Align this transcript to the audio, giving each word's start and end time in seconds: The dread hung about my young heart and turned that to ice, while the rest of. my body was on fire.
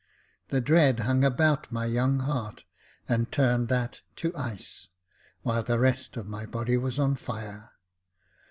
The 0.47 0.61
dread 0.61 1.01
hung 1.01 1.23
about 1.23 1.71
my 1.71 1.85
young 1.85 2.21
heart 2.21 2.63
and 3.07 3.31
turned 3.31 3.67
that 3.67 4.01
to 4.15 4.35
ice, 4.35 4.87
while 5.43 5.61
the 5.61 5.77
rest 5.77 6.17
of. 6.17 6.25
my 6.25 6.47
body 6.47 6.75
was 6.75 6.97
on 6.97 7.15
fire. 7.15 7.69